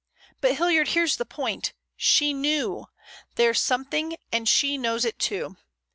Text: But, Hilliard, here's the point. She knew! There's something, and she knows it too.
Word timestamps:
But, 0.39 0.55
Hilliard, 0.55 0.87
here's 0.87 1.17
the 1.17 1.25
point. 1.27 1.73
She 1.95 2.33
knew! 2.33 2.87
There's 3.35 3.61
something, 3.61 4.17
and 4.31 4.49
she 4.49 4.75
knows 4.75 5.05
it 5.05 5.19
too. 5.19 5.57